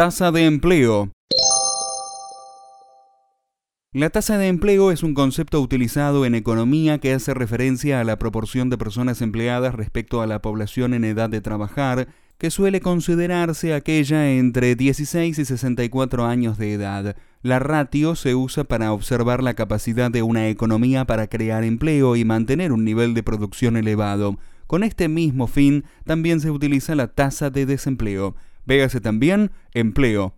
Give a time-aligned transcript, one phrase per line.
[0.00, 1.12] Tasa de empleo.
[3.92, 8.18] La tasa de empleo es un concepto utilizado en economía que hace referencia a la
[8.18, 12.08] proporción de personas empleadas respecto a la población en edad de trabajar,
[12.38, 17.14] que suele considerarse aquella entre 16 y 64 años de edad.
[17.42, 22.24] La ratio se usa para observar la capacidad de una economía para crear empleo y
[22.24, 24.38] mantener un nivel de producción elevado.
[24.66, 28.34] Con este mismo fin también se utiliza la tasa de desempleo.
[28.64, 30.34] Véase también empleo,